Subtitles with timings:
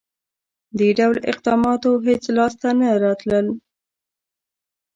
[0.77, 3.47] •دې ډول اقداماتو هېڅ لاسته نه راتلل.